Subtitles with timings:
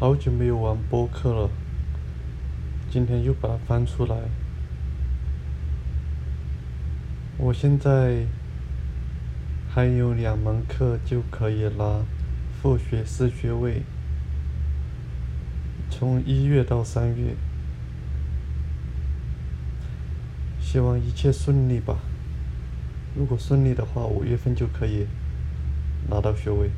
[0.00, 1.50] 好久没有玩播客了
[2.90, 4.16] 今天又把它翻出来。
[7.36, 8.24] 我现在
[9.68, 12.02] 还有两门课就可以拿
[12.50, 13.82] 副学士学位。
[15.90, 17.36] 从一月到三月。
[20.58, 21.98] 希望一切顺利吧。
[23.14, 25.06] 如果顺利的话五月份就可以
[26.08, 26.70] 拿到学位。